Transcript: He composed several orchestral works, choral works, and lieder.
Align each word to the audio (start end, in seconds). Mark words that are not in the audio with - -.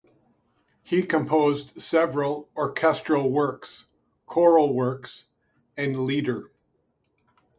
He 0.81 1.03
composed 1.03 1.79
several 1.79 2.49
orchestral 2.57 3.29
works, 3.31 3.85
choral 4.25 4.73
works, 4.73 5.27
and 5.77 6.07
lieder. 6.07 6.49